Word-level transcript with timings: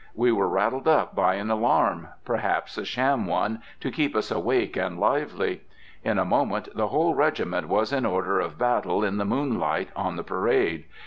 We 0.15 0.31
were 0.31 0.49
rattled 0.49 0.87
up 0.87 1.13
by 1.15 1.35
an 1.35 1.51
alarm, 1.51 2.07
perhaps 2.25 2.75
a 2.79 2.83
sham 2.83 3.27
one, 3.27 3.61
to 3.81 3.91
keep 3.91 4.15
us 4.15 4.31
awake 4.31 4.75
and 4.75 4.99
lively. 4.99 5.61
In 6.03 6.17
a 6.17 6.25
moment, 6.25 6.69
the 6.75 6.87
whole 6.87 7.13
regiment 7.13 7.67
was 7.67 7.93
in 7.93 8.03
order 8.03 8.39
of 8.39 8.57
battle 8.57 9.03
in 9.03 9.17
the 9.17 9.25
moonlight 9.25 9.89
on 9.95 10.15
the 10.15 10.23
parade. 10.23 10.85